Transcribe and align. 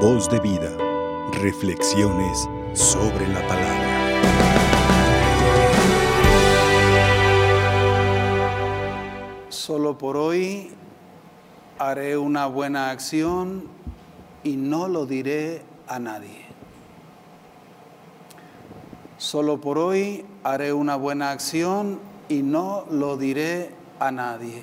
Voz 0.00 0.28
de 0.28 0.38
vida. 0.40 0.70
Reflexiones 1.40 2.46
sobre 2.74 3.26
la 3.28 3.40
palabra. 3.48 3.86
Solo 9.48 9.96
por 9.96 10.18
hoy 10.18 10.70
haré 11.78 12.18
una 12.18 12.46
buena 12.46 12.90
acción 12.90 13.68
y 14.44 14.56
no 14.56 14.86
lo 14.86 15.06
diré 15.06 15.62
a 15.88 15.98
nadie. 15.98 16.44
Solo 19.16 19.62
por 19.62 19.78
hoy 19.78 20.26
haré 20.44 20.74
una 20.74 20.96
buena 20.96 21.30
acción 21.30 22.00
y 22.28 22.42
no 22.42 22.84
lo 22.90 23.16
diré 23.16 23.70
a 23.98 24.10
nadie. 24.10 24.62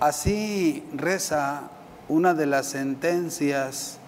Así 0.00 0.82
reza 0.94 1.70
una 2.08 2.34
de 2.34 2.46
las 2.46 2.66
sentencias 2.66 3.98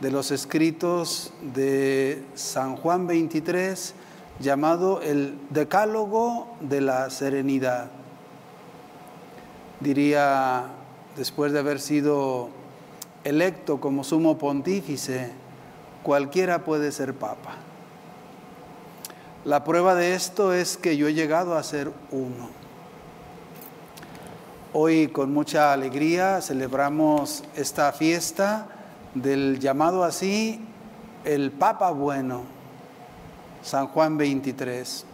de 0.00 0.10
los 0.10 0.30
escritos 0.30 1.32
de 1.54 2.22
San 2.34 2.76
Juan 2.76 3.06
23 3.06 3.94
llamado 4.40 5.00
el 5.00 5.38
Decálogo 5.50 6.48
de 6.60 6.82
la 6.82 7.08
Serenidad. 7.08 7.90
Diría, 9.80 10.66
después 11.16 11.52
de 11.52 11.60
haber 11.60 11.80
sido 11.80 12.50
electo 13.24 13.80
como 13.80 14.04
sumo 14.04 14.36
pontífice, 14.36 15.32
cualquiera 16.02 16.64
puede 16.64 16.92
ser 16.92 17.14
papa. 17.14 17.56
La 19.44 19.64
prueba 19.64 19.94
de 19.94 20.14
esto 20.14 20.52
es 20.52 20.76
que 20.76 20.96
yo 20.96 21.08
he 21.08 21.14
llegado 21.14 21.56
a 21.56 21.62
ser 21.62 21.90
uno. 22.10 22.65
Hoy 24.78 25.08
con 25.08 25.32
mucha 25.32 25.72
alegría 25.72 26.42
celebramos 26.42 27.42
esta 27.56 27.92
fiesta 27.92 28.66
del 29.14 29.58
llamado 29.58 30.04
así 30.04 30.60
el 31.24 31.50
Papa 31.50 31.92
Bueno, 31.92 32.42
San 33.62 33.86
Juan 33.86 34.18
23. 34.18 35.06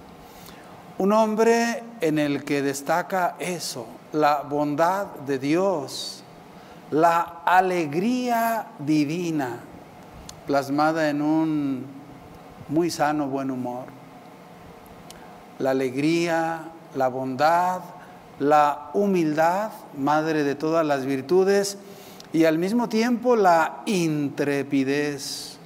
Un 0.98 1.12
hombre 1.12 1.80
en 2.00 2.18
el 2.18 2.42
que 2.42 2.60
destaca 2.60 3.36
eso, 3.38 3.86
la 4.10 4.40
bondad 4.40 5.06
de 5.26 5.38
Dios, 5.38 6.24
la 6.90 7.42
alegría 7.46 8.66
divina, 8.80 9.60
plasmada 10.44 11.08
en 11.08 11.22
un 11.22 11.86
muy 12.66 12.90
sano 12.90 13.28
buen 13.28 13.48
humor. 13.48 13.84
La 15.60 15.70
alegría, 15.70 16.62
la 16.96 17.06
bondad, 17.06 17.82
la 18.38 18.90
humildad, 18.94 19.70
madre 19.96 20.44
de 20.44 20.54
todas 20.54 20.84
las 20.86 21.04
virtudes, 21.06 21.78
y 22.32 22.44
al 22.44 22.58
mismo 22.58 22.88
tiempo 22.88 23.36
la 23.36 23.82
intrepidez, 23.86 25.58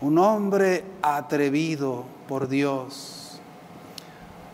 un 0.00 0.18
hombre 0.18 0.84
atrevido 1.02 2.04
por 2.28 2.48
Dios, 2.48 3.40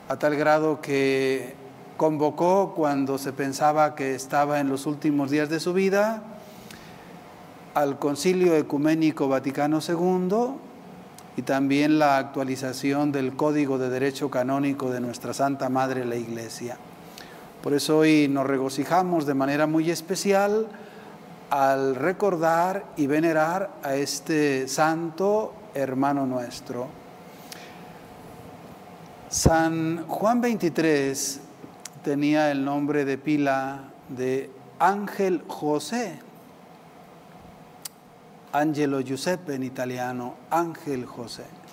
a 0.08 0.18
tal 0.18 0.36
grado 0.36 0.80
que 0.80 1.54
convocó 1.96 2.74
cuando 2.74 3.18
se 3.18 3.32
pensaba 3.32 3.94
que 3.94 4.14
estaba 4.14 4.60
en 4.60 4.68
los 4.68 4.86
últimos 4.86 5.30
días 5.30 5.48
de 5.48 5.60
su 5.60 5.72
vida 5.72 6.22
al 7.74 7.98
Concilio 7.98 8.54
Ecuménico 8.56 9.28
Vaticano 9.28 9.80
II 9.86 10.56
y 11.36 11.42
también 11.42 11.98
la 11.98 12.18
actualización 12.18 13.10
del 13.10 13.34
Código 13.34 13.78
de 13.78 13.90
Derecho 13.90 14.30
Canónico 14.30 14.90
de 14.90 15.00
nuestra 15.00 15.34
Santa 15.34 15.68
Madre 15.68 16.04
la 16.04 16.16
Iglesia. 16.16 16.78
Por 17.64 17.72
eso 17.72 17.96
hoy 17.96 18.28
nos 18.28 18.46
regocijamos 18.46 19.24
de 19.24 19.32
manera 19.32 19.66
muy 19.66 19.90
especial 19.90 20.66
al 21.48 21.94
recordar 21.94 22.84
y 22.98 23.06
venerar 23.06 23.70
a 23.82 23.94
este 23.94 24.68
santo 24.68 25.54
hermano 25.72 26.26
nuestro. 26.26 26.88
San 29.30 30.06
Juan 30.06 30.42
23 30.42 31.40
tenía 32.04 32.50
el 32.50 32.66
nombre 32.66 33.06
de 33.06 33.16
pila 33.16 33.84
de 34.10 34.50
Ángel 34.78 35.42
José, 35.48 36.18
Angelo 38.52 39.00
Giuseppe 39.00 39.54
en 39.54 39.62
italiano, 39.62 40.34
Ángel 40.50 41.06
José 41.06 41.63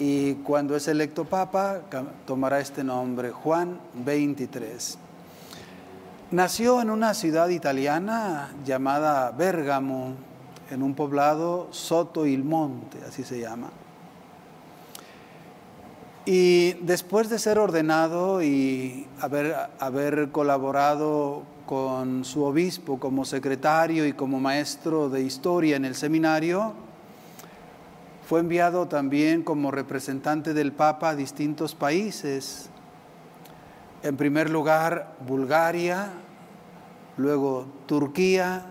y 0.00 0.34
cuando 0.36 0.74
es 0.76 0.88
electo 0.88 1.26
papa 1.26 1.82
tomará 2.26 2.58
este 2.58 2.82
nombre, 2.82 3.30
Juan 3.30 3.78
23. 4.02 4.96
Nació 6.30 6.80
en 6.80 6.88
una 6.88 7.12
ciudad 7.12 7.50
italiana 7.50 8.50
llamada 8.64 9.30
Bérgamo, 9.30 10.14
en 10.70 10.82
un 10.82 10.94
poblado 10.94 11.68
Soto 11.70 12.24
il 12.24 12.44
Monte, 12.44 12.98
así 13.06 13.24
se 13.24 13.40
llama. 13.40 13.68
Y 16.24 16.72
después 16.80 17.28
de 17.28 17.38
ser 17.38 17.58
ordenado 17.58 18.42
y 18.42 19.06
haber, 19.20 19.54
haber 19.80 20.30
colaborado 20.30 21.42
con 21.66 22.24
su 22.24 22.42
obispo 22.44 22.98
como 22.98 23.26
secretario 23.26 24.06
y 24.06 24.14
como 24.14 24.40
maestro 24.40 25.10
de 25.10 25.22
historia 25.22 25.76
en 25.76 25.84
el 25.84 25.94
seminario, 25.94 26.72
fue 28.30 28.38
enviado 28.38 28.86
también 28.86 29.42
como 29.42 29.72
representante 29.72 30.54
del 30.54 30.70
Papa 30.70 31.08
a 31.08 31.16
distintos 31.16 31.74
países. 31.74 32.70
En 34.04 34.16
primer 34.16 34.50
lugar, 34.50 35.16
Bulgaria, 35.26 36.12
luego 37.16 37.66
Turquía, 37.86 38.66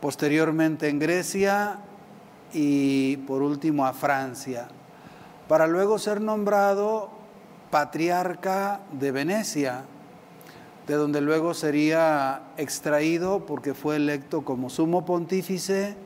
posteriormente 0.00 0.88
en 0.88 1.00
Grecia 1.00 1.80
y 2.52 3.16
por 3.26 3.42
último 3.42 3.86
a 3.86 3.92
Francia, 3.92 4.68
para 5.48 5.66
luego 5.66 5.98
ser 5.98 6.20
nombrado 6.20 7.10
patriarca 7.72 8.82
de 8.92 9.10
Venecia, 9.10 9.82
de 10.86 10.94
donde 10.94 11.20
luego 11.20 11.54
sería 11.54 12.42
extraído 12.56 13.46
porque 13.46 13.74
fue 13.74 13.96
electo 13.96 14.44
como 14.44 14.70
sumo 14.70 15.04
pontífice 15.04 16.03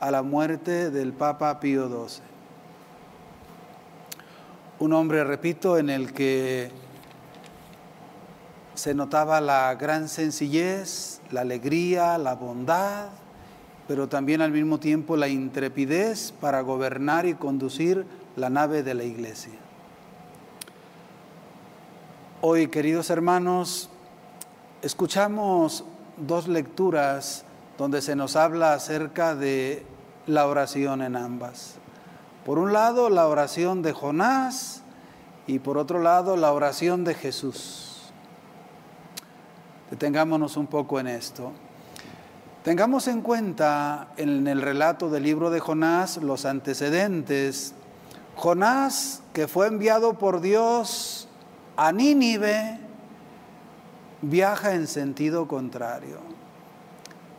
a 0.00 0.10
la 0.10 0.22
muerte 0.22 0.90
del 0.90 1.12
Papa 1.12 1.58
Pío 1.60 1.88
XII. 1.88 2.22
Un 4.80 4.92
hombre, 4.92 5.24
repito, 5.24 5.76
en 5.76 5.90
el 5.90 6.12
que 6.12 6.70
se 8.74 8.94
notaba 8.94 9.40
la 9.40 9.74
gran 9.74 10.08
sencillez, 10.08 11.20
la 11.32 11.40
alegría, 11.40 12.16
la 12.16 12.34
bondad, 12.34 13.08
pero 13.88 14.08
también 14.08 14.40
al 14.40 14.52
mismo 14.52 14.78
tiempo 14.78 15.16
la 15.16 15.26
intrepidez 15.26 16.30
para 16.30 16.60
gobernar 16.60 17.26
y 17.26 17.34
conducir 17.34 18.06
la 18.36 18.50
nave 18.50 18.84
de 18.84 18.94
la 18.94 19.02
iglesia. 19.02 19.54
Hoy, 22.40 22.68
queridos 22.68 23.10
hermanos, 23.10 23.90
escuchamos 24.80 25.84
dos 26.16 26.46
lecturas 26.46 27.44
donde 27.78 28.02
se 28.02 28.16
nos 28.16 28.34
habla 28.34 28.74
acerca 28.74 29.36
de 29.36 29.86
la 30.26 30.48
oración 30.48 31.00
en 31.00 31.14
ambas. 31.14 31.76
Por 32.44 32.58
un 32.58 32.72
lado, 32.72 33.08
la 33.08 33.28
oración 33.28 33.82
de 33.82 33.92
Jonás 33.92 34.82
y 35.46 35.60
por 35.60 35.78
otro 35.78 36.00
lado, 36.00 36.36
la 36.36 36.52
oración 36.52 37.04
de 37.04 37.14
Jesús. 37.14 38.10
Detengámonos 39.90 40.56
un 40.56 40.66
poco 40.66 40.98
en 40.98 41.06
esto. 41.06 41.52
Tengamos 42.64 43.06
en 43.06 43.22
cuenta 43.22 44.08
en 44.16 44.48
el 44.48 44.60
relato 44.60 45.08
del 45.08 45.22
libro 45.22 45.48
de 45.48 45.60
Jonás 45.60 46.16
los 46.16 46.46
antecedentes. 46.46 47.74
Jonás, 48.34 49.22
que 49.32 49.46
fue 49.46 49.68
enviado 49.68 50.14
por 50.14 50.40
Dios 50.40 51.28
a 51.76 51.92
Nínive, 51.92 52.80
viaja 54.20 54.74
en 54.74 54.88
sentido 54.88 55.46
contrario 55.46 56.37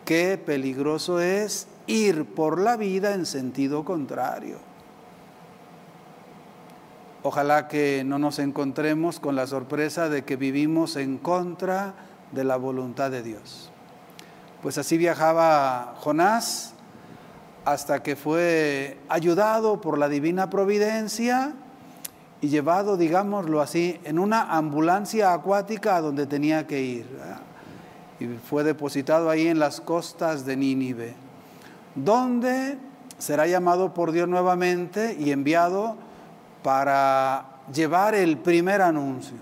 qué 0.10 0.40
peligroso 0.44 1.20
es 1.20 1.68
ir 1.86 2.26
por 2.26 2.60
la 2.60 2.78
vida 2.78 3.14
en 3.14 3.28
sentido 3.28 3.86
contrario. 3.86 4.58
Ojalá 7.22 7.68
que 7.68 8.02
no 8.04 8.18
nos 8.18 8.40
encontremos 8.40 9.20
con 9.20 9.36
la 9.36 9.46
sorpresa 9.46 10.10
de 10.10 10.26
que 10.26 10.36
vivimos 10.36 10.96
en 10.96 11.20
contra 11.20 11.94
de 12.32 12.44
la 12.44 12.56
voluntad 12.56 13.12
de 13.12 13.22
Dios. 13.22 13.70
Pues 14.64 14.80
así 14.80 14.98
viajaba 14.98 15.94
Jonás 16.00 16.74
hasta 17.64 18.02
que 18.02 18.16
fue 18.16 18.98
ayudado 19.10 19.80
por 19.80 20.00
la 20.00 20.10
divina 20.10 20.50
providencia 20.50 21.54
y 22.42 22.48
llevado, 22.48 22.98
digámoslo 22.98 23.62
así, 23.62 24.00
en 24.06 24.18
una 24.18 24.58
ambulancia 24.58 25.34
acuática 25.34 25.98
a 25.98 26.02
donde 26.02 26.26
tenía 26.26 26.66
que 26.66 26.82
ir 26.82 27.06
y 28.20 28.28
fue 28.28 28.64
depositado 28.64 29.30
ahí 29.30 29.48
en 29.48 29.60
las 29.60 29.80
costas 29.80 30.46
de 30.46 30.58
Nínive, 30.58 31.14
donde 31.96 32.78
será 33.18 33.48
llamado 33.48 33.94
por 33.94 34.12
Dios 34.12 34.28
nuevamente 34.28 35.16
y 35.18 35.32
enviado 35.32 35.96
para 36.64 37.46
llevar 37.74 38.16
el 38.16 38.38
primer 38.38 38.82
anuncio. 38.82 39.38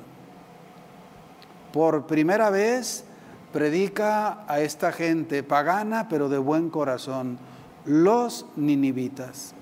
Por 1.73 2.05
primera 2.05 2.49
vez 2.49 3.03
predica 3.51 4.43
a 4.47 4.59
esta 4.59 4.91
gente 4.91 5.43
pagana, 5.43 6.07
pero 6.09 6.29
de 6.29 6.37
buen 6.37 6.69
corazón, 6.69 7.39
los 7.85 8.45
ninivitas. 8.55 9.53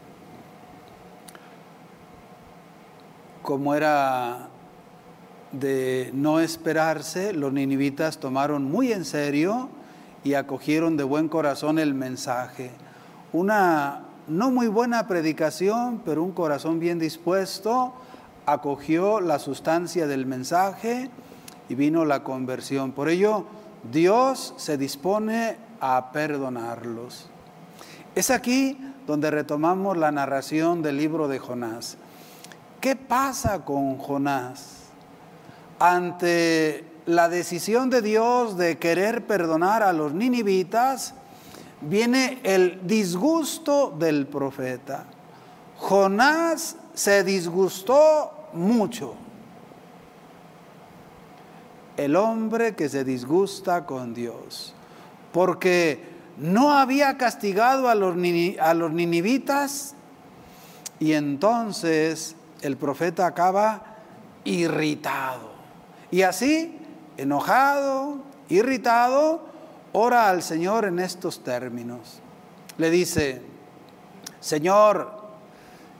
Como 3.42 3.76
era 3.76 4.50
de 5.60 6.12
no 6.14 6.40
esperarse, 6.40 7.34
los 7.34 7.54
ninivitas 7.54 8.20
tomaron 8.20 8.64
muy 8.64 8.92
en 8.92 9.06
serio 9.06 9.70
y 10.24 10.34
acogieron 10.34 10.98
de 10.98 11.04
buen 11.04 11.30
corazón 11.30 11.80
el 11.80 11.94
mensaje. 11.94 12.72
Una 13.32 14.04
no 14.28 14.52
muy 14.52 14.68
buena 14.68 15.08
predicación, 15.08 16.02
pero 16.04 16.24
un 16.24 16.32
corazón 16.32 16.80
bien 16.80 17.00
dispuesto 17.00 17.94
acogió 18.46 19.22
la 19.22 19.40
sustancia 19.40 20.08
del 20.08 20.26
mensaje 20.26 21.10
y 21.70 21.76
vino 21.76 22.06
la 22.06 22.24
conversión. 22.24 22.92
Por 22.92 23.10
ello, 23.10 23.46
Dios 23.92 24.54
se 24.58 24.78
dispone 24.78 25.58
a 25.80 26.12
perdonarlos. 26.12 27.30
Es 28.16 28.32
aquí 28.32 28.80
donde 29.06 29.30
retomamos 29.30 29.98
la 29.98 30.12
narración 30.12 30.82
del 30.82 30.98
libro 30.98 31.28
de 31.28 31.40
Jonás. 31.40 31.98
¿Qué 32.82 32.96
pasa 32.96 33.64
con 33.66 33.98
Jonás? 33.98 34.85
Ante 35.80 36.86
la 37.06 37.30
decisión 37.30 37.90
de 37.90 38.02
Dios 38.02 38.58
de 38.58 38.78
querer 38.78 39.26
perdonar 39.28 39.84
a 39.84 39.94
los 39.94 40.14
ninivitas, 40.14 41.14
viene 41.82 42.40
el 42.44 42.88
disgusto 42.88 43.94
del 43.98 44.28
profeta. 44.28 45.06
Jonás 45.78 46.78
se 46.94 47.24
disgustó 47.24 48.50
mucho. 48.54 49.16
El 51.98 52.16
hombre 52.16 52.76
que 52.76 52.90
se 52.90 53.04
disgusta 53.04 53.86
con 53.86 54.14
Dios, 54.14 54.74
porque 55.32 56.16
no 56.38 56.74
había 56.74 57.18
castigado 57.18 57.88
a 57.88 57.96
los, 57.96 58.16
a 58.60 58.74
los 58.74 58.92
ninivitas 58.92 59.96
y 61.00 61.14
entonces 61.14 62.36
el 62.62 62.76
profeta 62.76 63.28
acaba 63.28 63.96
irritado. 64.44 65.55
Y 66.12 66.22
así, 66.22 66.78
enojado, 67.18 68.20
irritado, 68.50 69.42
ora 69.94 70.30
al 70.30 70.44
Señor 70.44 70.86
en 70.86 71.00
estos 71.00 71.44
términos. 71.44 72.20
Le 72.78 72.90
dice, 72.90 73.42
Señor, 74.40 75.24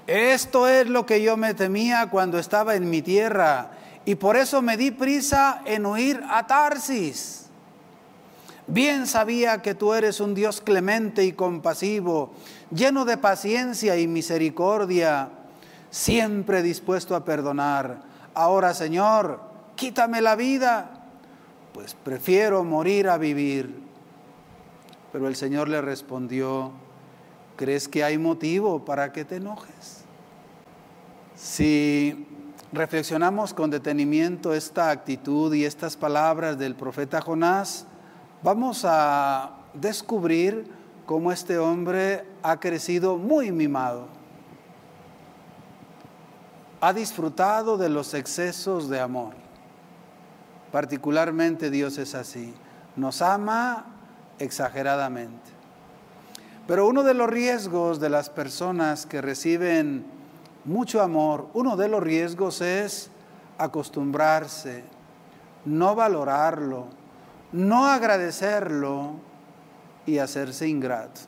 esto 0.08 0.68
es 0.68 0.88
lo 0.88 1.06
que 1.06 1.22
yo 1.22 1.38
me 1.38 1.54
temía 1.54 2.10
cuando 2.10 2.38
estaba 2.38 2.76
en 2.76 2.90
mi 2.90 3.02
tierra 3.02 3.72
y 4.06 4.16
por 4.16 4.38
eso 4.38 4.62
me 4.62 4.78
di 4.78 4.92
prisa 4.92 5.62
en 5.66 5.86
huir 5.86 6.22
a 6.30 6.46
Tarsis. 6.46 7.48
Bien 8.68 9.08
sabía 9.08 9.62
que 9.62 9.76
tú 9.76 9.94
eres 9.94 10.20
un 10.20 10.34
Dios 10.34 10.62
clemente 10.62 11.24
y 11.24 11.34
compasivo, 11.34 12.34
lleno 12.72 13.06
de 13.06 13.18
paciencia 13.18 13.98
y 13.98 14.08
misericordia, 14.08 15.30
siempre 15.90 16.62
dispuesto 16.62 17.16
a 17.16 17.24
perdonar. 17.24 18.02
Ahora, 18.34 18.74
Señor, 18.74 19.40
quítame 19.76 20.22
la 20.22 20.36
vida, 20.36 21.06
pues 21.74 21.94
prefiero 21.94 22.64
morir 22.64 23.10
a 23.10 23.18
vivir. 23.18 23.84
Pero 25.12 25.28
el 25.28 25.36
Señor 25.36 25.70
le 25.70 25.82
respondió, 25.82 26.72
¿crees 27.56 27.88
que 27.88 28.04
hay 28.04 28.18
motivo 28.18 28.84
para 28.84 29.12
que 29.12 29.26
te 29.26 29.38
enojes? 29.38 30.04
Si 31.36 32.28
reflexionamos 32.72 33.54
con 33.54 33.70
detenimiento 33.70 34.54
esta 34.54 34.90
actitud 34.90 35.54
y 35.54 35.66
estas 35.66 35.96
palabras 35.96 36.58
del 36.58 36.76
profeta 36.76 37.22
Jonás, 37.22 37.86
vamos 38.44 38.84
a 38.86 39.58
descubrir 39.74 40.70
cómo 41.06 41.32
este 41.32 41.58
hombre 41.58 42.26
ha 42.42 42.60
crecido 42.60 43.18
muy 43.18 43.52
mimado. 43.52 44.08
Ha 46.82 46.94
disfrutado 46.94 47.78
de 47.78 47.90
los 47.90 48.14
excesos 48.14 48.90
de 48.90 49.00
amor. 49.00 49.45
Particularmente 50.76 51.72
Dios 51.72 51.98
es 52.00 52.16
así. 52.16 52.54
Nos 52.98 53.22
ama 53.22 53.86
exageradamente. 54.40 55.50
Pero 56.68 56.86
uno 56.86 57.04
de 57.04 57.14
los 57.14 57.30
riesgos 57.30 58.02
de 58.02 58.10
las 58.10 58.30
personas 58.30 59.06
que 59.06 59.22
reciben 59.22 60.06
mucho 60.66 61.02
amor, 61.02 61.48
uno 61.54 61.78
de 61.78 61.88
los 61.88 62.04
riesgos 62.04 62.60
es 62.60 63.10
acostumbrarse, 63.58 64.84
no 65.64 65.96
valorarlo, 65.96 66.88
no 67.54 67.86
agradecerlo 67.86 69.14
y 70.06 70.18
hacerse 70.18 70.68
ingrato. 70.68 71.22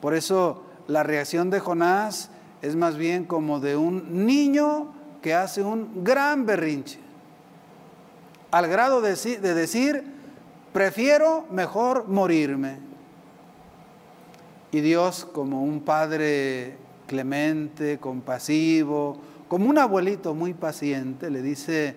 Por 0.00 0.14
eso 0.14 0.64
la 0.88 1.04
reacción 1.04 1.50
de 1.50 1.60
Jonás 1.60 2.30
es 2.62 2.74
más 2.74 2.96
bien 2.96 3.26
como 3.26 3.60
de 3.60 3.76
un 3.76 4.26
niño 4.26 4.92
que 5.22 5.34
hace 5.34 5.62
un 5.62 6.02
gran 6.02 6.46
berrinche, 6.46 7.05
al 8.50 8.68
grado 8.68 9.00
de, 9.00 9.14
decir, 9.54 10.04
prefiero 10.72 11.46
mejor 11.50 12.08
morirme. 12.08 12.78
Y 14.72 14.80
Dios, 14.80 15.24
como 15.24 15.62
un 15.62 15.80
padre 15.80 16.76
clemente, 17.06 17.98
compasivo, 17.98 19.18
como 19.48 19.68
un 19.68 19.78
abuelito 19.78 20.34
muy 20.34 20.54
paciente, 20.54 21.30
le 21.30 21.42
dice, 21.42 21.94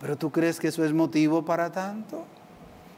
pero 0.00 0.16
tú 0.16 0.30
crees 0.30 0.58
que 0.58 0.68
eso 0.68 0.84
es 0.84 0.92
motivo 0.92 1.44
para 1.44 1.70
tanto? 1.70 2.24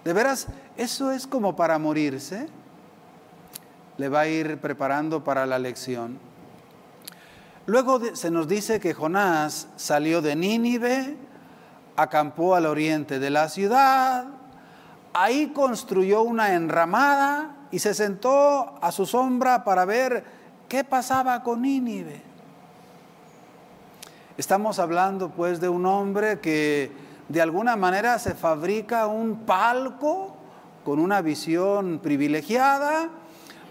¿De 0.04 0.12
veras 0.12 0.46
eso 0.76 1.10
es 1.12 1.26
como 1.26 1.54
para 1.54 1.78
morirse? 1.78 2.48
Le 3.98 4.08
va 4.08 4.20
a 4.20 4.28
ir 4.28 4.58
preparando 4.58 5.22
para 5.22 5.44
la 5.46 5.58
lección. 5.58 6.18
Luego 7.66 8.00
se 8.16 8.30
nos 8.30 8.48
dice 8.48 8.80
que 8.80 8.94
Jonás 8.94 9.68
salió 9.76 10.22
de 10.22 10.34
Nínive, 10.34 11.16
acampó 12.02 12.54
al 12.54 12.66
oriente 12.66 13.18
de 13.18 13.30
la 13.30 13.48
ciudad, 13.48 14.26
ahí 15.12 15.48
construyó 15.48 16.22
una 16.22 16.54
enramada 16.54 17.56
y 17.70 17.78
se 17.78 17.94
sentó 17.94 18.78
a 18.82 18.92
su 18.92 19.06
sombra 19.06 19.64
para 19.64 19.84
ver 19.84 20.40
¿Qué 20.70 20.84
pasaba 20.84 21.42
con 21.42 21.62
Nínive? 21.62 22.22
Estamos 24.36 24.78
hablando 24.78 25.30
pues 25.30 25.60
de 25.60 25.68
un 25.68 25.84
hombre 25.84 26.38
que 26.38 26.92
de 27.28 27.42
alguna 27.42 27.74
manera 27.74 28.20
se 28.20 28.36
fabrica 28.36 29.08
un 29.08 29.38
palco 29.38 30.36
con 30.84 31.00
una 31.00 31.22
visión 31.22 31.98
privilegiada 31.98 33.08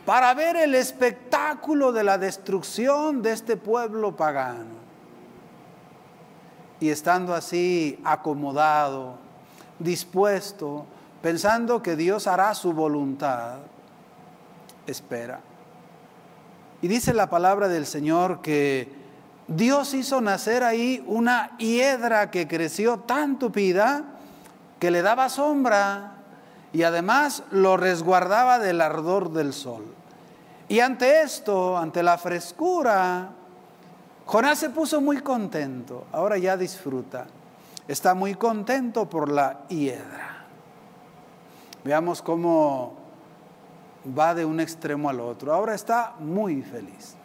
para 0.06 0.34
ver 0.34 0.58
el 0.58 0.76
espectáculo 0.76 1.94
de 1.94 2.04
la 2.04 2.18
destrucción 2.18 3.22
de 3.22 3.32
este 3.32 3.56
pueblo 3.56 4.18
pagano. 4.18 4.79
Y 6.80 6.90
estando 6.90 7.34
así 7.34 8.00
acomodado, 8.04 9.16
dispuesto, 9.80 10.86
pensando 11.22 11.82
que 11.82 11.96
Dios 11.96 12.28
hará 12.28 12.54
su 12.56 12.74
voluntad, 12.74 13.58
espera. 14.88 15.42
Y 16.82 16.88
dice 16.88 17.14
la 17.14 17.30
palabra 17.30 17.68
del 17.68 17.86
Señor 17.86 18.42
que 18.42 18.92
Dios 19.48 19.94
hizo 19.94 20.22
nacer 20.22 20.64
ahí 20.64 21.04
una 21.08 21.58
hiedra 21.58 22.32
que 22.32 22.48
creció 22.48 23.00
tan 23.00 23.40
tupida 23.40 24.04
que 24.80 24.92
le 24.92 25.02
daba 25.02 25.28
sombra 25.28 26.14
y 26.72 26.84
además 26.84 27.44
lo 27.52 27.76
resguardaba 27.76 28.60
del 28.60 28.80
ardor 28.80 29.32
del 29.32 29.54
sol. 29.54 29.86
Y 30.68 30.82
ante 30.82 31.24
esto, 31.24 31.78
ante 31.78 32.04
la 32.04 32.18
frescura, 32.18 33.32
Jonás 34.30 34.60
se 34.60 34.70
puso 34.70 35.02
muy 35.02 35.22
contento. 35.22 36.06
Ahora 36.12 36.38
ya 36.38 36.56
disfruta. 36.56 37.26
Está 37.88 38.14
muy 38.14 38.36
contento 38.36 39.10
por 39.10 39.32
la 39.32 39.62
hiedra. 39.70 40.46
Veamos 41.84 42.22
cómo 42.22 42.94
va 44.16 44.36
de 44.36 44.46
un 44.46 44.60
extremo 44.60 45.10
al 45.10 45.20
otro. 45.20 45.52
Ahora 45.52 45.74
está 45.74 46.14
muy 46.20 46.62
feliz. 46.62 47.16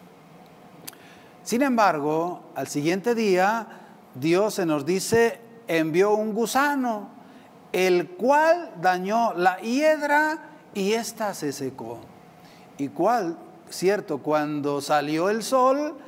Sin 1.42 1.60
embargo, 1.60 2.40
al 2.54 2.68
siguiente 2.68 3.14
día, 3.14 3.66
Dios 4.14 4.54
se 4.54 4.64
nos 4.64 4.86
dice, 4.86 5.40
envió 5.68 6.14
un 6.14 6.32
gusano, 6.32 7.10
el 7.72 8.12
cual 8.12 8.72
dañó 8.80 9.34
la 9.34 9.60
hiedra 9.60 10.38
y 10.72 10.94
ésta 10.94 11.34
se 11.34 11.52
secó. 11.52 11.98
Y 12.78 12.88
cual, 12.88 13.36
cierto, 13.68 14.22
cuando 14.22 14.80
salió 14.80 15.28
el 15.28 15.42
sol, 15.42 15.98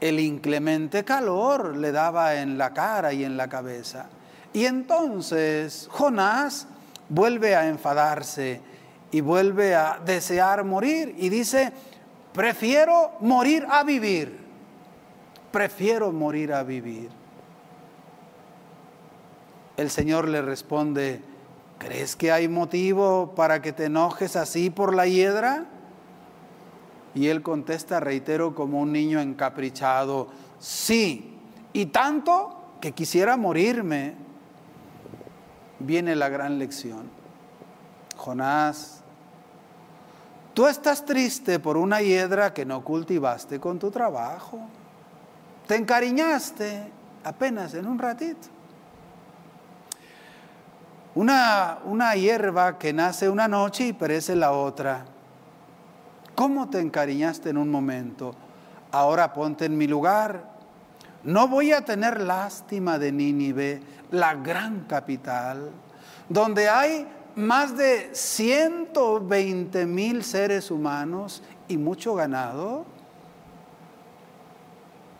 el 0.00 0.18
inclemente 0.18 1.04
calor 1.04 1.76
le 1.76 1.92
daba 1.92 2.36
en 2.36 2.56
la 2.56 2.72
cara 2.72 3.12
y 3.12 3.24
en 3.24 3.36
la 3.36 3.48
cabeza. 3.48 4.06
Y 4.52 4.64
entonces 4.64 5.88
Jonás 5.90 6.66
vuelve 7.08 7.54
a 7.54 7.68
enfadarse 7.68 8.60
y 9.12 9.20
vuelve 9.20 9.74
a 9.74 10.00
desear 10.04 10.64
morir 10.64 11.14
y 11.18 11.28
dice, 11.28 11.72
prefiero 12.32 13.12
morir 13.20 13.66
a 13.70 13.84
vivir, 13.84 14.38
prefiero 15.52 16.12
morir 16.12 16.52
a 16.52 16.62
vivir. 16.62 17.10
El 19.76 19.90
Señor 19.90 20.28
le 20.28 20.42
responde, 20.42 21.20
¿crees 21.78 22.16
que 22.16 22.32
hay 22.32 22.48
motivo 22.48 23.34
para 23.34 23.62
que 23.62 23.72
te 23.72 23.86
enojes 23.86 24.36
así 24.36 24.70
por 24.70 24.94
la 24.94 25.06
hiedra? 25.06 25.66
Y 27.14 27.26
él 27.28 27.42
contesta, 27.42 28.00
reitero, 28.00 28.54
como 28.54 28.80
un 28.80 28.92
niño 28.92 29.20
encaprichado, 29.20 30.28
sí, 30.58 31.38
y 31.72 31.86
tanto 31.86 32.60
que 32.80 32.92
quisiera 32.92 33.36
morirme. 33.36 34.14
Viene 35.78 36.14
la 36.14 36.28
gran 36.28 36.58
lección. 36.58 37.10
Jonás, 38.16 39.00
tú 40.52 40.66
estás 40.66 41.04
triste 41.04 41.58
por 41.58 41.76
una 41.76 42.02
hiedra 42.02 42.52
que 42.52 42.66
no 42.66 42.84
cultivaste 42.84 43.58
con 43.58 43.78
tu 43.78 43.90
trabajo. 43.90 44.60
Te 45.66 45.76
encariñaste 45.76 46.90
apenas 47.24 47.74
en 47.74 47.86
un 47.86 47.98
ratito. 47.98 48.48
Una, 51.14 51.78
una 51.84 52.14
hierba 52.14 52.78
que 52.78 52.92
nace 52.92 53.28
una 53.28 53.48
noche 53.48 53.88
y 53.88 53.92
perece 53.92 54.36
la 54.36 54.52
otra. 54.52 55.04
¿Cómo 56.40 56.70
te 56.70 56.80
encariñaste 56.80 57.50
en 57.50 57.58
un 57.58 57.68
momento? 57.68 58.34
Ahora 58.92 59.34
ponte 59.34 59.66
en 59.66 59.76
mi 59.76 59.86
lugar. 59.86 60.42
No 61.22 61.48
voy 61.48 61.72
a 61.72 61.84
tener 61.84 62.18
lástima 62.22 62.98
de 62.98 63.12
Nínive, 63.12 63.82
la 64.10 64.36
gran 64.36 64.86
capital, 64.86 65.70
donde 66.30 66.70
hay 66.70 67.06
más 67.36 67.76
de 67.76 68.08
120 68.14 69.84
mil 69.84 70.24
seres 70.24 70.70
humanos 70.70 71.42
y 71.68 71.76
mucho 71.76 72.14
ganado. 72.14 72.86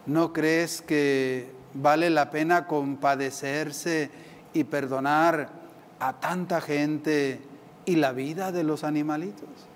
¿No 0.07 0.33
crees 0.33 0.81
que 0.81 1.53
vale 1.75 2.09
la 2.09 2.31
pena 2.31 2.67
compadecerse 2.67 4.11
y 4.55 4.65
perdonar 4.65 5.51
a 5.99 6.15
tanta 6.15 6.63
gente 6.63 7.43
y 7.85 7.97
la 7.97 8.13
vida 8.13 8.53
de 8.53 8.65
los 8.65 8.85
animalitos? 8.85 9.70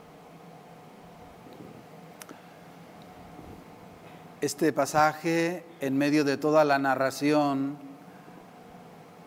Este 4.44 4.74
pasaje, 4.74 5.64
en 5.80 5.96
medio 5.96 6.22
de 6.22 6.36
toda 6.36 6.64
la 6.64 6.78
narración, 6.78 7.78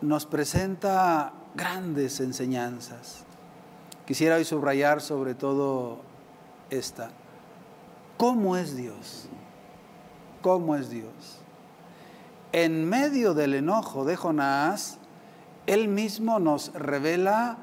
nos 0.01 0.27
presenta 0.27 1.33
grandes 1.55 2.19
enseñanzas. 2.19 3.25
Quisiera 4.05 4.35
hoy 4.35 4.45
subrayar 4.45 5.01
sobre 5.01 5.33
todo 5.33 6.01
esta. 6.69 7.09
¿Cómo 8.17 8.57
es 8.57 8.77
Dios? 8.77 9.27
¿Cómo 10.43 10.75
es 10.75 10.91
Dios? 10.91 11.41
en 12.51 12.87
medio 12.87 13.33
del 13.33 13.55
enojo 13.55 14.05
de 14.05 14.15
Jonás, 14.15 14.99
él 15.65 15.87
mismo 15.87 16.39
nos 16.39 16.73
revela 16.73 17.57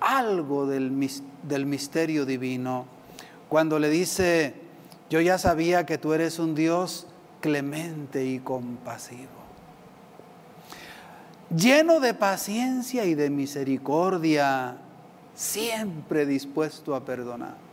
algo 0.00 0.66
del, 0.66 0.90
misterio 0.90 2.26
divino. 2.26 2.86
Cuando 3.48 3.78
le 3.78 3.88
dice, 3.88 4.65
yo 5.10 5.20
ya 5.20 5.38
sabía 5.38 5.86
que 5.86 5.98
tú 5.98 6.12
eres 6.12 6.38
un 6.38 6.54
Dios 6.54 7.06
clemente 7.40 8.24
y 8.24 8.38
compasivo, 8.38 9.28
lleno 11.54 12.00
de 12.00 12.14
paciencia 12.14 13.04
y 13.04 13.14
de 13.14 13.30
misericordia, 13.30 14.78
siempre 15.34 16.26
dispuesto 16.26 16.94
a 16.94 17.04
perdonar. 17.04 17.66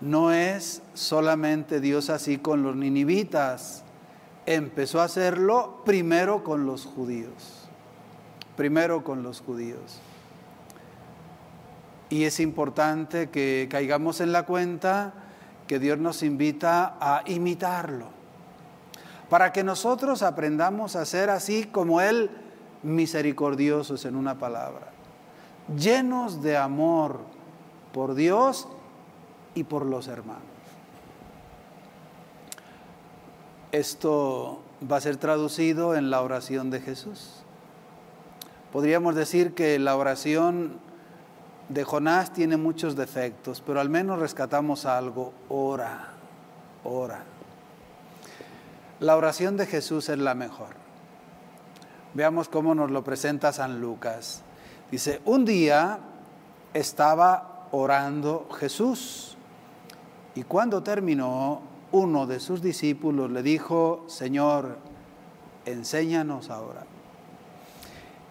No 0.00 0.30
es 0.30 0.82
solamente 0.94 1.80
Dios 1.80 2.10
así 2.10 2.38
con 2.38 2.62
los 2.62 2.76
ninivitas. 2.76 3.82
Empezó 4.44 5.00
a 5.00 5.04
hacerlo 5.04 5.82
primero 5.84 6.44
con 6.44 6.66
los 6.66 6.84
judíos. 6.84 7.68
Primero 8.56 9.04
con 9.04 9.22
los 9.22 9.40
judíos. 9.40 10.00
Y 12.08 12.24
es 12.24 12.40
importante 12.40 13.30
que 13.30 13.68
caigamos 13.70 14.20
en 14.20 14.32
la 14.32 14.44
cuenta 14.44 15.12
que 15.66 15.78
Dios 15.78 15.98
nos 15.98 16.22
invita 16.22 16.96
a 17.00 17.22
imitarlo. 17.26 18.06
Para 19.28 19.52
que 19.52 19.64
nosotros 19.64 20.22
aprendamos 20.22 20.94
a 20.94 21.04
ser 21.04 21.30
así 21.30 21.64
como 21.64 22.00
Él, 22.00 22.30
misericordiosos 22.82 24.04
en 24.04 24.14
una 24.14 24.38
palabra. 24.38 24.92
Llenos 25.76 26.42
de 26.42 26.56
amor 26.56 27.18
por 27.92 28.14
Dios 28.14 28.68
y 29.54 29.64
por 29.64 29.84
los 29.84 30.06
hermanos. 30.06 30.42
Esto 33.72 34.62
va 34.90 34.98
a 34.98 35.00
ser 35.00 35.16
traducido 35.16 35.96
en 35.96 36.10
la 36.10 36.22
oración 36.22 36.70
de 36.70 36.80
Jesús. 36.80 37.42
Podríamos 38.72 39.16
decir 39.16 39.54
que 39.54 39.78
la 39.78 39.96
oración 39.96 40.78
de 41.68 41.84
Jonás 41.84 42.32
tiene 42.32 42.56
muchos 42.56 42.94
defectos, 42.96 43.62
pero 43.64 43.80
al 43.80 43.90
menos 43.90 44.18
rescatamos 44.18 44.86
algo, 44.86 45.32
ora, 45.48 46.08
ora. 46.84 47.22
La 49.00 49.16
oración 49.16 49.56
de 49.56 49.66
Jesús 49.66 50.08
es 50.08 50.18
la 50.18 50.34
mejor. 50.34 50.68
Veamos 52.14 52.48
cómo 52.48 52.74
nos 52.74 52.90
lo 52.90 53.04
presenta 53.04 53.52
San 53.52 53.80
Lucas. 53.80 54.42
Dice, 54.90 55.20
un 55.24 55.44
día 55.44 55.98
estaba 56.72 57.68
orando 57.72 58.48
Jesús 58.58 59.36
y 60.34 60.44
cuando 60.44 60.82
terminó, 60.82 61.62
uno 61.92 62.26
de 62.26 62.40
sus 62.40 62.62
discípulos 62.62 63.30
le 63.30 63.42
dijo, 63.42 64.04
Señor, 64.06 64.78
enséñanos 65.64 66.50
ahora. 66.50 66.84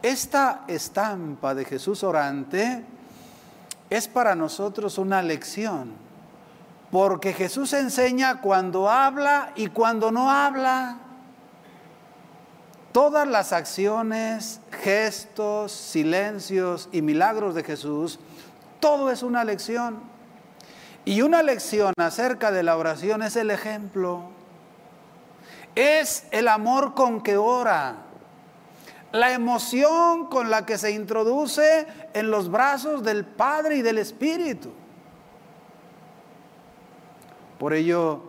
Esta 0.01 0.65
estampa 0.68 1.56
de 1.56 1.65
Jesús 1.65 2.04
orante 2.04 2.86
es 3.89 4.08
para 4.08 4.36
nosotros 4.36 4.98
una 4.98 5.22
lección, 5.22 5.94
porque 6.92 7.34
Jesús 7.34 7.74
enseña 7.74 8.42
cuando 8.42 8.89
habla 8.89 9.51
y 9.56 9.68
cuando 9.68 10.12
no 10.12 10.32
habla. 10.32 10.98
Todas 12.92 13.27
las 13.27 13.51
acciones, 13.51 14.62
gestos, 14.82 15.72
silencios 15.72 16.88
y 16.92 17.01
milagros 17.01 17.54
de 17.54 17.63
Jesús, 17.63 18.20
todo 18.80 19.12
es 19.12 19.22
una 19.22 19.44
lección. 19.44 20.00
Y 21.04 21.22
una 21.22 21.44
lección 21.44 21.94
acerca 21.98 22.51
de 22.51 22.63
la 22.63 22.77
oración 22.77 23.22
es 23.22 23.36
el 23.36 23.51
ejemplo. 23.51 24.24
Es 25.75 26.25
el 26.32 26.48
amor 26.48 26.94
con 26.96 27.22
que 27.22 27.38
ora. 27.38 28.04
La 29.15 29.31
emoción 29.31 30.25
con 30.25 30.50
la 30.50 30.65
que 30.65 30.77
se 30.77 30.91
introduce 30.91 31.88
en 32.13 32.29
los 32.29 32.51
brazos 32.51 33.01
del 33.01 33.24
Padre 33.24 33.77
y 33.77 33.81
del 33.81 33.98
Espíritu. 33.98 34.72
Por 37.57 37.74
ello 37.74 38.24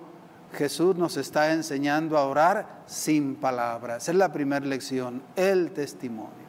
Jesús 0.53 0.95
nos 0.95 1.17
está 1.17 1.53
enseñando 1.53 2.17
a 2.17 2.25
orar 2.25 2.85
sin 2.87 3.35
palabras. 3.35 4.09
Es 4.09 4.15
la 4.15 4.33
primera 4.33 4.65
lección, 4.65 5.25
el 5.35 5.73
testimonio. 5.73 6.47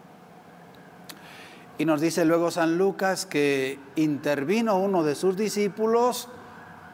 Y 1.79 1.85
nos 1.85 1.99
dice 1.99 2.23
luego 2.23 2.51
San 2.51 2.77
Lucas 2.77 3.25
que 3.25 3.79
intervino 3.95 4.77
uno 4.77 5.03
de 5.03 5.15
sus 5.15 5.35
discípulos 5.35 6.29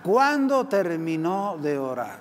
cuando 0.02 0.70
terminó 0.70 1.58
de 1.62 1.78
orar. 1.78 2.20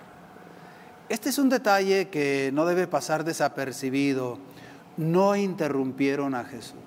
Este 1.08 1.28
es 1.28 1.38
un 1.38 1.48
detalle 1.48 2.08
que 2.08 2.50
no 2.52 2.66
debe 2.66 2.88
pasar 2.88 3.22
desapercibido. 3.22 4.50
No 4.96 5.36
interrumpieron 5.36 6.34
a 6.34 6.44
Jesús. 6.44 6.78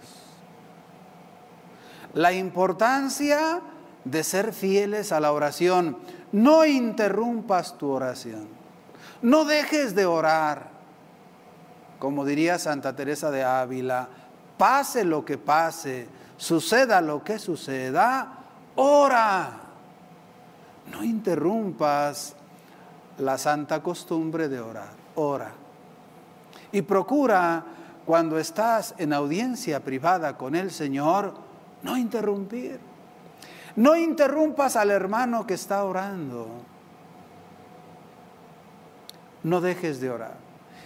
La 2.14 2.32
importancia 2.32 3.62
de 4.06 4.24
ser 4.24 4.54
fieles 4.54 5.12
a 5.12 5.20
la 5.20 5.32
oración. 5.32 5.98
No 6.32 6.66
interrumpas 6.66 7.78
tu 7.78 7.90
oración. 7.90 8.48
No 9.22 9.46
dejes 9.46 9.96
de 9.96 10.06
orar. 10.06 10.70
Como 12.00 12.26
diría 12.26 12.60
Santa 12.60 12.96
Teresa 12.96 13.32
de 13.32 13.44
Ávila, 13.44 14.08
pase 14.58 15.04
lo 15.04 15.26
que 15.26 15.38
pase, 15.38 16.08
suceda 16.38 17.02
lo 17.02 17.24
que 17.24 17.40
suceda, 17.40 18.40
ora. 18.76 19.62
No 20.92 21.04
interrumpas 21.04 22.36
la 23.18 23.38
santa 23.38 23.82
costumbre 23.82 24.50
de 24.50 24.60
orar, 24.60 24.92
ora. 25.16 25.52
Y 26.72 26.82
procura, 26.82 27.64
cuando 28.06 28.38
estás 28.38 28.94
en 28.98 29.14
audiencia 29.14 29.80
privada 29.80 30.38
con 30.38 30.56
el 30.56 30.72
Señor, 30.72 31.34
no 31.82 31.98
interrumpir. 31.98 32.80
No 33.76 33.96
interrumpas 33.96 34.76
al 34.76 34.92
hermano 34.92 35.46
que 35.46 35.56
está 35.56 35.84
orando. 35.84 36.48
No 39.44 39.62
dejes 39.62 40.00
de 40.00 40.10
orar. 40.10 40.38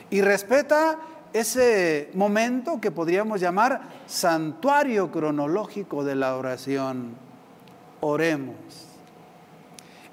Y 0.09 0.21
respeta 0.21 0.97
ese 1.33 2.09
momento 2.13 2.81
que 2.81 2.91
podríamos 2.91 3.39
llamar 3.39 3.81
santuario 4.07 5.11
cronológico 5.11 6.03
de 6.03 6.15
la 6.15 6.35
oración. 6.35 7.15
Oremos. 8.01 8.55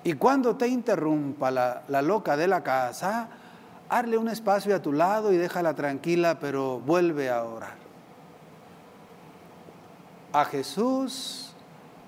Y 0.05 0.13
cuando 0.15 0.57
te 0.57 0.69
interrumpa 0.69 1.51
la, 1.51 2.03
loca 2.03 2.37
de 2.37 2.47
la 2.47 2.63
casa, 2.63 3.29
Hazle 3.89 4.19
un 4.19 4.29
espacio 4.29 4.75
a 4.75 4.83
tu 4.83 4.93
lado 4.93 5.33
y 5.33 5.37
déjala 5.37 5.75
tranquila, 5.75 6.39
pero 6.41 6.81
vuelve 6.81 7.31
a 7.31 7.45
orar. 7.45 7.77
A 10.33 10.45
Jesús 10.45 11.55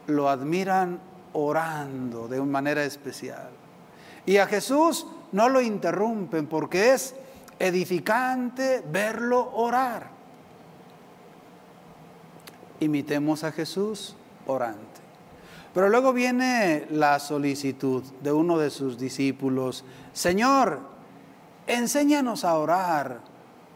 lo 0.07 0.29
admiran 0.29 1.01
orando 1.33 2.29
de 2.29 2.41
una 2.41 2.53
manera 2.53 2.85
especial. 2.85 3.51
Y 4.27 4.39
a 4.39 4.47
Jesús 4.47 5.07
no 5.33 5.49
lo 5.49 5.61
interrumpen 5.61 6.47
porque 6.47 6.93
es 6.93 7.15
edificante 7.59 8.83
verlo 8.91 9.51
orar. 9.55 10.09
Imitemos 12.81 13.45
a 13.45 13.53
Jesús 13.53 14.17
orante. 14.47 15.01
Pero 15.75 15.89
luego 15.89 16.13
viene 16.13 16.87
la 16.91 17.19
solicitud 17.19 18.03
de 18.23 18.33
uno 18.33 18.59
de 18.59 18.71
sus 18.71 18.99
discípulos. 18.99 19.85
Señor, 20.13 20.81
enséñanos 21.69 22.45
a 22.45 22.59
orar 22.59 23.21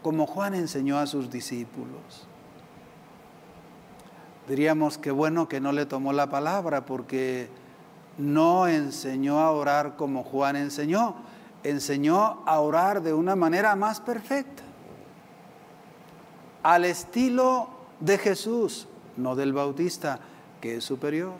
como 0.01 0.27
Juan 0.27 0.55
enseñó 0.55 0.97
a 0.97 1.07
sus 1.07 1.31
discípulos. 1.31 2.27
Diríamos 4.47 4.97
que 4.97 5.11
bueno 5.11 5.47
que 5.47 5.61
no 5.61 5.71
le 5.71 5.85
tomó 5.85 6.11
la 6.11 6.29
palabra 6.29 6.85
porque 6.85 7.49
no 8.17 8.67
enseñó 8.67 9.39
a 9.39 9.51
orar 9.51 9.95
como 9.95 10.23
Juan 10.23 10.57
enseñó, 10.57 11.15
enseñó 11.63 12.43
a 12.45 12.59
orar 12.59 13.01
de 13.01 13.13
una 13.13 13.37
manera 13.37 13.75
más 13.77 14.01
perfecta, 14.01 14.63
al 16.61 16.83
estilo 16.83 17.69
de 17.99 18.17
Jesús, 18.17 18.87
no 19.15 19.35
del 19.35 19.53
Bautista, 19.53 20.19
que 20.59 20.77
es 20.77 20.83
superior. 20.83 21.33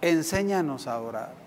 Enséñanos 0.00 0.86
a 0.86 1.00
orar. 1.00 1.41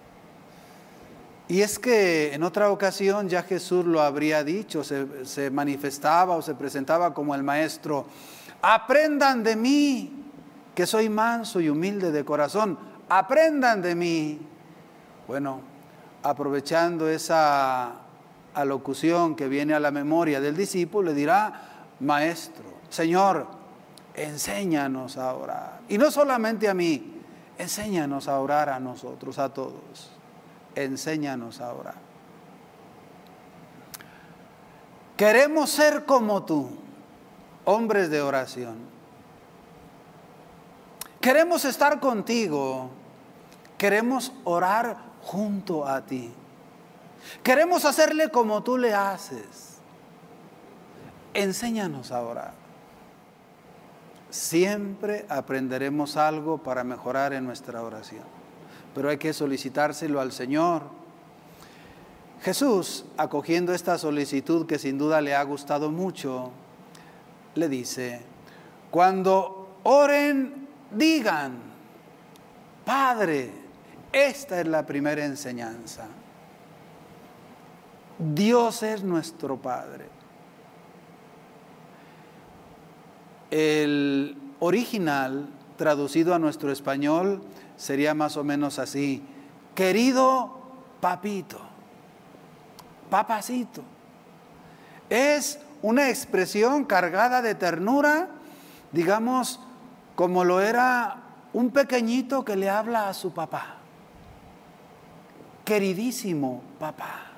Y 1.48 1.62
es 1.62 1.78
que 1.78 2.34
en 2.34 2.42
otra 2.42 2.72
ocasión 2.72 3.30
ya 3.30 3.44
Jesús 3.44 3.86
lo 3.86 4.02
habría 4.02 4.44
dicho, 4.44 4.84
se, 4.84 5.52
manifestaba 5.52 6.36
o 6.36 6.42
se 6.42 6.56
presentaba 6.56 7.14
como 7.14 7.36
el 7.36 7.44
Maestro. 7.44 8.08
Aprendan 8.62 9.44
de 9.44 9.56
mí, 9.56 10.24
que 10.74 10.88
soy 10.88 11.08
manso 11.08 11.62
y 11.62 11.70
humilde 11.70 12.12
de 12.12 12.26
corazón. 12.26 12.78
Aprendan 13.10 13.82
de 13.82 13.94
mí. 13.94 14.40
Bueno, 15.28 15.62
aprovechando 16.24 17.08
esa 17.08 17.94
alocución 18.56 19.36
que 19.36 19.48
viene 19.48 19.76
a 19.76 19.80
la 19.80 19.92
memoria 19.92 20.42
del 20.42 20.58
discípulo, 20.58 21.12
le 21.12 21.16
dirá, 21.16 21.62
Maestro, 22.00 22.66
Señor, 22.90 23.48
enséñanos 24.16 25.18
a 25.18 25.36
orar. 25.36 25.82
Y 25.90 26.00
no 26.00 26.10
solamente 26.10 26.68
a 26.68 26.74
mí, 26.74 27.22
enséñanos 27.60 28.28
a 28.28 28.40
orar 28.40 28.70
a 28.70 28.80
nosotros, 28.80 29.38
a 29.38 29.54
todos. 29.54 30.16
Enséñanos 30.76 31.62
a 31.62 31.74
orar. 31.74 31.96
Queremos 35.18 35.70
ser 35.70 36.06
como 36.06 36.44
tú, 36.44 36.70
hombres 37.64 38.10
de 38.10 38.22
oración. 38.22 38.76
Queremos 41.22 41.66
estar 41.66 42.00
contigo. 42.00 42.90
Queremos 43.78 44.34
orar 44.44 44.98
junto 45.24 45.88
a 45.88 46.06
ti. 46.06 46.32
Queremos 47.42 47.86
hacerle 47.86 48.30
como 48.30 48.62
tú 48.62 48.78
le 48.78 48.94
haces. 48.94 49.78
Enséñanos 51.34 52.12
a 52.12 52.22
orar 52.22 52.66
siempre 54.36 55.26
aprenderemos 55.30 56.18
algo 56.18 56.58
para 56.58 56.84
mejorar 56.84 57.34
en 57.34 57.46
nuestra 57.46 57.82
oración. 57.82 58.24
Pero 58.96 59.10
hay 59.10 59.18
que 59.18 59.34
solicitárselo 59.34 60.20
al 60.20 60.32
Señor. 60.32 60.84
Jesús, 62.42 63.06
acogiendo 63.18 63.74
esta 63.74 63.98
solicitud 63.98 64.66
que 64.66 64.80
sin 64.80 64.98
duda 64.98 65.20
le 65.20 65.36
ha 65.36 65.44
gustado 65.44 65.92
mucho, 65.92 66.52
le 67.56 67.68
dice, 67.68 68.22
cuando 68.90 69.80
oren, 69.84 70.68
digan, 70.92 71.58
Padre, 72.86 73.52
esta 74.12 74.62
es 74.62 74.68
la 74.68 74.86
primera 74.86 75.26
enseñanza. 75.26 76.08
Dios 78.18 78.82
es 78.84 79.04
nuestro 79.04 79.58
Padre. 79.58 80.06
El 83.52 84.38
original, 84.60 85.50
traducido 85.78 86.34
a 86.34 86.40
nuestro 86.40 86.72
español, 86.72 87.42
sería 87.78 88.14
más 88.14 88.38
o 88.38 88.44
menos 88.44 88.80
así. 88.80 89.24
Querido 89.74 90.60
papito, 91.02 91.60
papacito. 93.10 93.84
Es 95.10 95.60
una 95.82 96.10
expresión 96.10 96.86
cargada 96.86 97.42
de 97.42 97.56
ternura, 97.56 98.30
digamos, 98.92 99.60
como 100.16 100.44
lo 100.44 100.62
era 100.62 101.18
un 101.54 101.70
pequeñito 101.70 102.44
que 102.44 102.56
le 102.56 102.70
habla 102.70 103.10
a 103.10 103.14
su 103.14 103.34
papá. 103.34 103.78
Queridísimo 105.64 106.62
papá, 106.80 107.32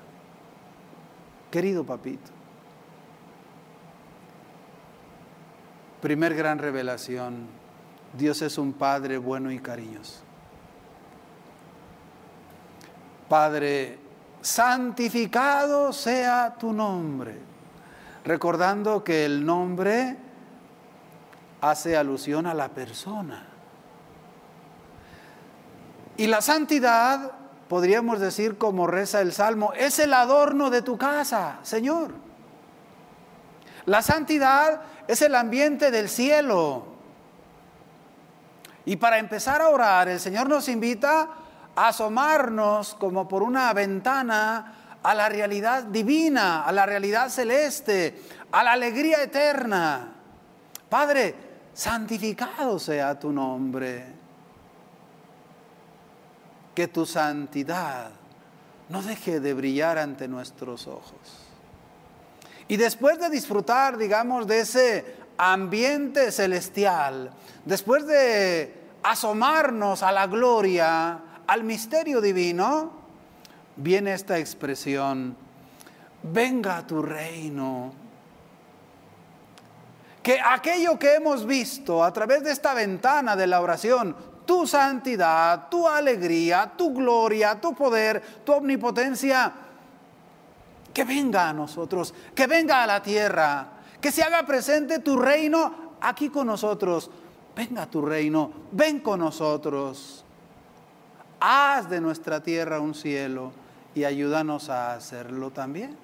querido 1.50 1.84
papito. 1.84 2.30
Primer 6.00 6.34
gran 6.34 6.58
revelación, 6.58 7.48
Dios 8.16 8.40
es 8.42 8.56
un 8.56 8.72
Padre 8.72 9.18
bueno 9.18 9.50
y 9.50 9.58
cariñoso. 9.58 10.27
Padre, 13.28 13.98
santificado 14.40 15.92
sea 15.92 16.54
tu 16.58 16.72
nombre. 16.72 17.38
Recordando 18.24 19.04
que 19.04 19.24
el 19.24 19.44
nombre 19.44 20.16
hace 21.60 21.96
alusión 21.96 22.46
a 22.46 22.54
la 22.54 22.68
persona. 22.68 23.46
Y 26.16 26.26
la 26.26 26.40
santidad, 26.40 27.32
podríamos 27.68 28.18
decir 28.18 28.58
como 28.58 28.86
reza 28.86 29.20
el 29.20 29.32
Salmo, 29.32 29.72
es 29.74 29.98
el 29.98 30.12
adorno 30.14 30.70
de 30.70 30.82
tu 30.82 30.98
casa, 30.98 31.58
Señor. 31.62 32.12
La 33.86 34.02
santidad 34.02 34.80
es 35.06 35.22
el 35.22 35.34
ambiente 35.34 35.90
del 35.90 36.08
cielo. 36.08 36.86
Y 38.84 38.96
para 38.96 39.18
empezar 39.18 39.62
a 39.62 39.68
orar, 39.68 40.08
el 40.08 40.18
Señor 40.18 40.48
nos 40.48 40.68
invita 40.68 41.28
asomarnos 41.86 42.94
como 42.94 43.28
por 43.28 43.42
una 43.42 43.72
ventana 43.72 44.98
a 45.02 45.14
la 45.14 45.28
realidad 45.28 45.84
divina, 45.84 46.64
a 46.64 46.72
la 46.72 46.84
realidad 46.84 47.28
celeste, 47.28 48.20
a 48.50 48.64
la 48.64 48.72
alegría 48.72 49.22
eterna. 49.22 50.12
Padre, 50.88 51.34
santificado 51.72 52.78
sea 52.78 53.18
tu 53.18 53.30
nombre. 53.30 54.18
Que 56.74 56.88
tu 56.88 57.06
santidad 57.06 58.10
no 58.88 59.02
deje 59.02 59.38
de 59.40 59.54
brillar 59.54 59.98
ante 59.98 60.26
nuestros 60.26 60.86
ojos. 60.86 61.46
Y 62.66 62.76
después 62.76 63.18
de 63.18 63.30
disfrutar, 63.30 63.96
digamos, 63.96 64.46
de 64.46 64.60
ese 64.60 65.16
ambiente 65.36 66.32
celestial, 66.32 67.30
después 67.64 68.06
de 68.06 68.74
asomarnos 69.02 70.02
a 70.02 70.12
la 70.12 70.26
gloria, 70.26 71.20
al 71.48 71.64
misterio 71.64 72.20
divino, 72.20 72.92
viene 73.76 74.12
esta 74.12 74.38
expresión, 74.38 75.34
venga 76.22 76.76
a 76.76 76.86
tu 76.86 77.02
reino. 77.02 77.92
Que 80.22 80.38
aquello 80.44 80.98
que 80.98 81.14
hemos 81.14 81.46
visto 81.46 82.04
a 82.04 82.12
través 82.12 82.44
de 82.44 82.52
esta 82.52 82.74
ventana 82.74 83.34
de 83.34 83.46
la 83.46 83.62
oración, 83.62 84.14
tu 84.44 84.66
santidad, 84.66 85.68
tu 85.70 85.88
alegría, 85.88 86.72
tu 86.76 86.92
gloria, 86.92 87.58
tu 87.58 87.74
poder, 87.74 88.22
tu 88.44 88.52
omnipotencia, 88.52 89.50
que 90.92 91.04
venga 91.04 91.48
a 91.48 91.54
nosotros, 91.54 92.12
que 92.34 92.46
venga 92.46 92.82
a 92.82 92.86
la 92.86 93.02
tierra, 93.02 93.68
que 94.02 94.12
se 94.12 94.22
haga 94.22 94.44
presente 94.44 94.98
tu 94.98 95.16
reino 95.16 95.96
aquí 96.02 96.28
con 96.28 96.46
nosotros. 96.46 97.10
Venga 97.56 97.86
tu 97.86 98.02
reino, 98.02 98.52
ven 98.70 99.00
con 99.00 99.20
nosotros. 99.20 100.26
Haz 101.40 101.88
de 101.88 102.00
nuestra 102.00 102.42
tierra 102.42 102.80
un 102.80 102.94
cielo 102.94 103.52
y 103.94 104.04
ayúdanos 104.04 104.70
a 104.70 104.94
hacerlo 104.94 105.50
también. 105.50 105.96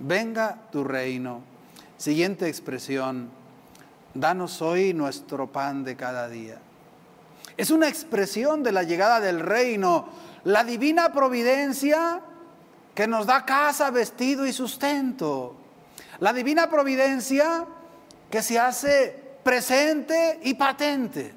Venga 0.00 0.58
tu 0.72 0.82
reino. 0.82 1.42
Siguiente 1.96 2.48
expresión, 2.48 3.30
danos 4.14 4.62
hoy 4.62 4.94
nuestro 4.94 5.52
pan 5.52 5.84
de 5.84 5.96
cada 5.96 6.28
día. 6.28 6.58
Es 7.56 7.70
una 7.70 7.88
expresión 7.88 8.62
de 8.62 8.72
la 8.72 8.82
llegada 8.82 9.20
del 9.20 9.40
reino. 9.40 10.08
La 10.44 10.64
divina 10.64 11.12
providencia 11.12 12.20
que 12.94 13.06
nos 13.06 13.26
da 13.26 13.44
casa, 13.44 13.90
vestido 13.90 14.46
y 14.46 14.52
sustento. 14.52 15.54
La 16.18 16.32
divina 16.32 16.68
providencia 16.68 17.66
que 18.30 18.42
se 18.42 18.58
hace 18.58 19.16
presente 19.42 20.40
y 20.42 20.54
patente. 20.54 21.34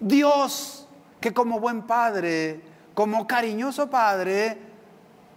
Dios 0.00 0.88
que 1.22 1.32
como 1.32 1.60
buen 1.60 1.82
padre, 1.82 2.60
como 2.92 3.26
cariñoso 3.26 3.88
padre, 3.88 4.58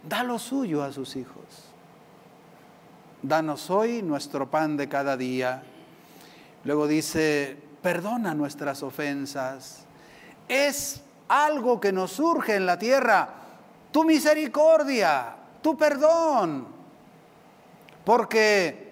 da 0.02 0.22
lo 0.22 0.38
suyo 0.38 0.82
a 0.82 0.92
sus 0.92 1.16
hijos. 1.16 1.44
Danos 3.22 3.70
hoy 3.70 4.02
nuestro 4.02 4.50
pan 4.50 4.76
de 4.76 4.88
cada 4.88 5.16
día. 5.16 5.62
Luego 6.64 6.86
dice, 6.86 7.56
perdona 7.80 8.34
nuestras 8.34 8.82
ofensas. 8.82 9.86
Es 10.48 11.00
algo 11.28 11.80
que 11.80 11.92
nos 11.92 12.12
surge 12.12 12.56
en 12.56 12.66
la 12.66 12.78
tierra, 12.78 13.28
tu 13.90 14.04
misericordia, 14.04 15.36
tu 15.62 15.76
perdón. 15.76 16.66
Porque 18.04 18.86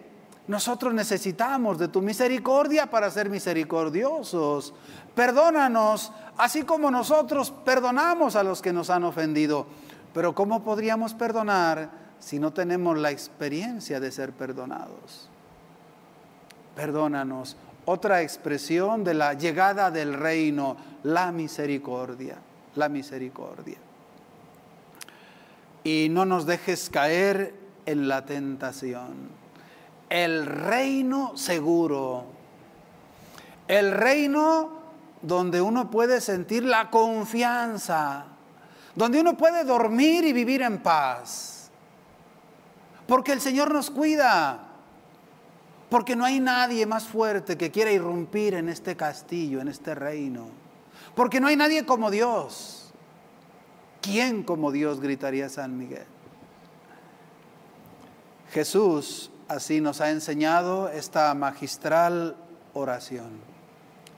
nosotros 0.46 0.92
necesitamos 0.92 1.78
de 1.78 1.88
tu 1.88 2.02
misericordia 2.02 2.90
para 2.90 3.10
ser 3.10 3.30
misericordiosos. 3.30 4.74
Perdónanos, 5.14 6.12
así 6.36 6.62
como 6.62 6.90
nosotros 6.90 7.50
perdonamos 7.64 8.36
a 8.36 8.42
los 8.42 8.62
que 8.62 8.72
nos 8.72 8.90
han 8.90 9.04
ofendido. 9.04 9.66
Pero 10.12 10.34
¿cómo 10.34 10.62
podríamos 10.62 11.14
perdonar 11.14 11.90
si 12.18 12.38
no 12.38 12.52
tenemos 12.52 12.96
la 12.98 13.10
experiencia 13.10 14.00
de 14.00 14.12
ser 14.12 14.32
perdonados? 14.32 15.28
Perdónanos. 16.76 17.56
Otra 17.86 18.22
expresión 18.22 19.04
de 19.04 19.14
la 19.14 19.34
llegada 19.34 19.90
del 19.90 20.14
reino, 20.14 20.76
la 21.02 21.32
misericordia, 21.32 22.36
la 22.76 22.88
misericordia. 22.88 23.76
Y 25.82 26.08
no 26.10 26.24
nos 26.24 26.46
dejes 26.46 26.88
caer 26.88 27.54
en 27.84 28.08
la 28.08 28.24
tentación 28.24 29.44
el 30.14 30.46
reino 30.46 31.36
seguro, 31.36 32.24
el 33.66 33.90
reino 33.90 34.83
donde 35.26 35.60
uno 35.60 35.90
puede 35.90 36.20
sentir 36.20 36.64
la 36.64 36.90
confianza, 36.90 38.26
donde 38.94 39.20
uno 39.20 39.36
puede 39.36 39.64
dormir 39.64 40.24
y 40.24 40.32
vivir 40.32 40.62
en 40.62 40.82
paz, 40.82 41.70
porque 43.06 43.32
el 43.32 43.40
Señor 43.40 43.72
nos 43.72 43.90
cuida, 43.90 44.60
porque 45.90 46.16
no 46.16 46.24
hay 46.24 46.40
nadie 46.40 46.86
más 46.86 47.04
fuerte 47.04 47.56
que 47.56 47.70
quiera 47.70 47.90
irrumpir 47.90 48.54
en 48.54 48.68
este 48.68 48.96
castillo, 48.96 49.60
en 49.60 49.68
este 49.68 49.94
reino, 49.94 50.46
porque 51.14 51.40
no 51.40 51.46
hay 51.46 51.56
nadie 51.56 51.84
como 51.84 52.10
Dios. 52.10 52.80
¿Quién 54.00 54.42
como 54.42 54.70
Dios? 54.70 55.00
gritaría 55.00 55.48
San 55.48 55.78
Miguel. 55.78 56.06
Jesús 58.52 59.30
Así 59.48 59.82
nos 59.82 60.00
ha 60.00 60.10
enseñado 60.10 60.88
esta 60.88 61.34
magistral 61.34 62.34
oración, 62.72 63.30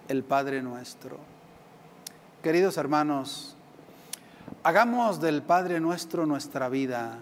el 0.09 0.23
Padre 0.25 0.62
nuestro. 0.62 1.19
Queridos 2.42 2.77
hermanos, 2.77 3.57
hagamos 4.62 5.21
del 5.21 5.42
Padre 5.42 5.81
nuestro 5.81 6.27
nuestra 6.27 6.69
vida 6.69 7.19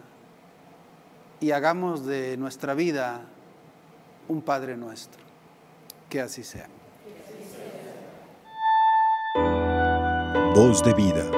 y 1.41 1.51
hagamos 1.51 2.07
de 2.07 2.37
nuestra 2.37 2.75
vida 2.75 3.23
un 4.29 4.43
Padre 4.43 4.77
nuestro. 4.77 5.23
Que 6.09 6.21
así 6.21 6.45
sea. 6.45 6.69
Voz 10.55 10.85
de 10.85 10.95
vida, 10.95 11.29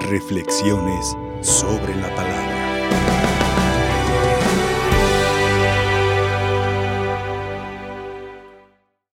reflexiones 0.00 1.16
sobre 1.40 1.96
la 1.96 2.14
palabra. 2.14 2.57